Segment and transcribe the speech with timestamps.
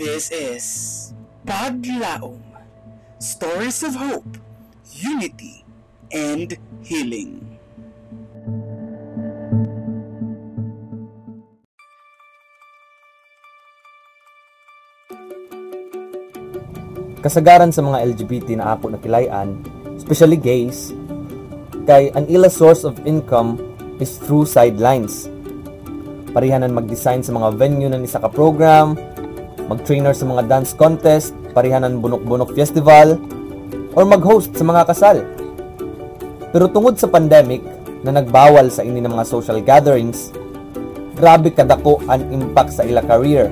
[0.00, 0.64] This is
[1.44, 2.40] Paglaom
[3.20, 4.40] Stories of Hope,
[4.96, 5.60] Unity,
[6.08, 7.44] and Healing.
[17.20, 19.60] Kasagaran sa mga LGBT na ako nakilayan,
[20.00, 20.96] especially gays,
[21.84, 23.60] kay ang ila source of income
[24.00, 25.28] is through sidelines.
[26.32, 28.96] Parihanan mag-design sa mga venue na isa ka program,
[29.70, 33.14] mag-trainer sa mga dance contest, parihanan bunok-bunok festival,
[33.94, 35.22] or mag-host sa mga kasal.
[36.50, 37.62] Pero tungod sa pandemic
[38.02, 40.34] na nagbawal sa ini ng mga social gatherings,
[41.14, 43.46] grabe kadako ang impact sa ila career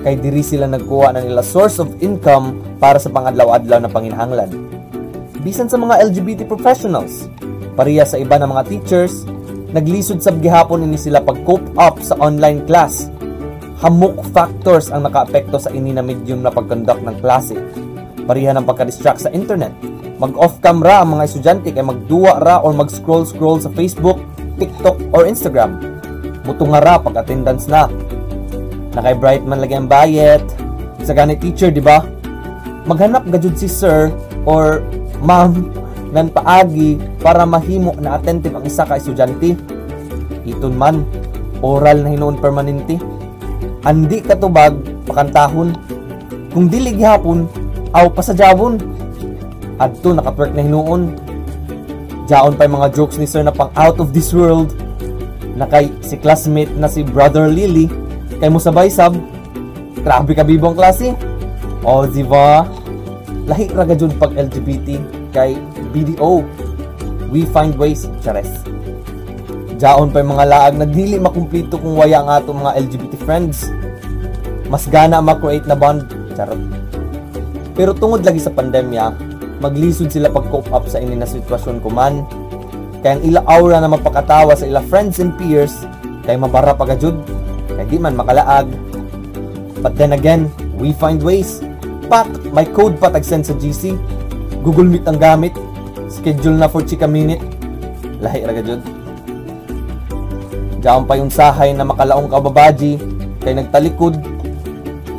[0.00, 4.48] kay diri sila nagkuha na nila source of income para sa pangadlaw-adlaw na panginhanglan.
[5.44, 7.28] Bisan sa mga LGBT professionals,
[7.76, 9.28] pariya sa iba ng mga teachers,
[9.76, 13.12] naglisod sab gihapon ini sila pag-cope up sa online class.
[13.80, 17.56] Hamok factors ang nakaapekto sa ini na medium na pag-conduct ng klase.
[18.28, 19.72] Pariha ng pagka-distract sa internet.
[20.20, 24.20] Mag-off camera ang mga estudyante kay magduwa ra or mag-scroll-scroll sa Facebook,
[24.60, 25.80] TikTok, or Instagram.
[26.44, 27.88] Mutunga ra pag attendance na
[28.92, 30.42] nakay bright man lagi ang bayet
[31.06, 32.02] sa gani teacher di ba
[32.90, 34.10] maghanap gajud si sir
[34.44, 34.82] or
[35.22, 35.70] ma'am
[36.14, 39.54] nan paagi para mahimo na attentive ang isa ka estudyante
[40.42, 41.06] iton man
[41.62, 42.98] oral na hinuon permanente
[43.86, 44.76] andi katubag
[45.08, 45.76] pakantahon.
[46.50, 47.46] Kung dili gihapon
[47.94, 48.80] aw pasadyawon
[49.78, 51.14] adto nakatwerk na hinuon.
[52.30, 54.74] Jaon pa mga jokes ni sir na pang out of this world.
[55.58, 57.90] Na kay si classmate na si brother Lily.
[58.38, 59.16] Kay mo sabay sab.
[60.00, 61.12] Grabe ka bibong klase.
[61.82, 62.68] O di ba
[63.48, 63.82] lahi ra
[64.20, 64.88] pag LGBT
[65.34, 65.58] kay
[65.90, 66.44] BDO
[67.34, 68.62] we find ways chares
[69.80, 73.72] jaon pa mga laag na dili makumpleto kung waya ang ato mga LGBT friends
[74.68, 76.04] mas gana ma-create na bond
[76.36, 76.60] charot
[77.72, 79.16] pero tungod lagi sa pandemya
[79.64, 82.28] maglisod sila pag cope up sa ini na sitwasyon ko man
[83.00, 85.72] kaya ang ila aura na mapakatawa sa ila friends and peers
[86.28, 87.16] kay mabara pa jud
[87.80, 88.68] kaya di man makalaag.
[89.80, 91.64] But then again, we find ways.
[92.12, 93.96] Pak, may code pa tag-send sa GC.
[94.60, 95.56] Google Meet ang gamit.
[96.12, 97.40] Schedule na for chika minute.
[98.20, 98.99] Lahi ra jud.
[100.80, 102.96] Diyan pa yung sahay na makalaong kababaji
[103.44, 104.16] kay nagtalikod.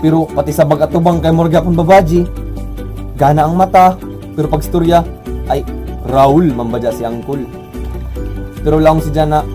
[0.02, 2.26] Pero pati sa bagatubang kay Morga pang babaji.
[3.14, 3.94] Gana ang mata,
[4.34, 5.06] pero pag storya
[5.46, 5.62] ay
[6.10, 7.46] Raul mambadya si Angkol.
[8.66, 9.46] Pero lang si Jana,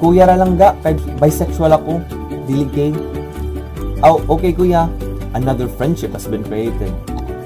[0.00, 2.00] Kuya ra lang ga, kay bisexual ako,
[2.48, 2.92] dili gay.
[4.00, 4.88] Oh, okay kuya.
[5.36, 6.88] Another friendship has been created.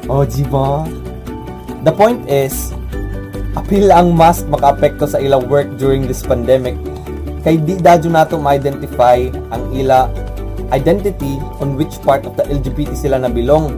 [0.06, 0.86] Oh, diba?
[1.82, 2.70] The point is,
[3.58, 6.78] apil ang mask makaapekto sa ila work during this pandemic.
[7.44, 10.08] Kay di dadyo nato ma-identify ang ila
[10.72, 13.68] identity on which part of the LGBT sila na belong.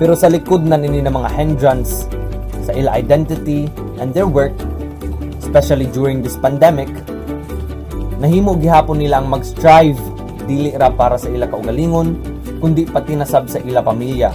[0.00, 2.08] Pero sa likod na nini ng mga hindrance
[2.64, 3.68] sa ila identity
[4.00, 4.56] and their work,
[5.44, 6.88] especially during this pandemic,
[8.24, 10.00] nahimo gihapon nila ang mag-strive
[10.48, 12.16] dili ra para sa ila kaugalingon
[12.56, 14.32] kundi pati nasab sa ila pamilya.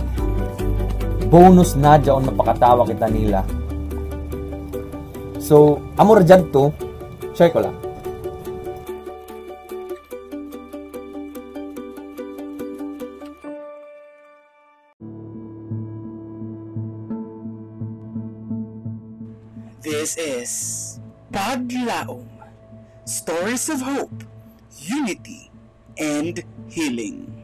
[1.26, 3.42] Bonus na jaon mapakatawa kita nila.
[5.42, 6.70] So amo ra to.
[7.34, 7.91] Share ko lang
[19.82, 21.00] This is
[21.34, 22.30] Paglaom
[23.04, 24.24] Stories of Hope,
[24.78, 25.50] Unity,
[25.98, 27.41] and Healing.